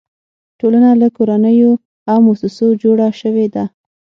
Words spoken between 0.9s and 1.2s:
له